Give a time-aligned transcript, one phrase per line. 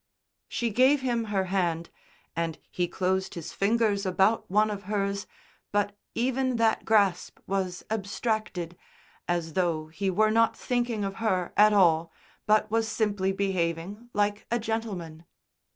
[0.47, 1.91] She gave him her hand,
[2.35, 5.27] and he closed his fingers about one of hers;
[5.71, 8.75] but even that grasp was abstracted,
[9.27, 12.11] as though he were not thinking of her at all,
[12.47, 15.23] but was simply behaving like a gentleman.